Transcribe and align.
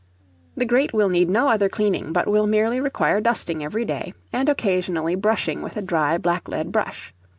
The 0.57 0.65
grate 0.65 0.93
will 0.93 1.09
need 1.09 1.29
no 1.29 1.49
other 1.49 1.69
cleaning, 1.69 2.11
but 2.11 2.25
will 2.27 2.47
merely 2.47 2.81
require 2.81 3.21
dusting 3.21 3.63
every 3.63 3.85
day, 3.85 4.15
and 4.33 4.49
occasionally 4.49 5.13
brushing 5.13 5.61
with 5.61 5.77
a 5.77 5.81
dry 5.83 6.17
black 6.17 6.47
lead 6.47 6.71
brush. 6.71 7.13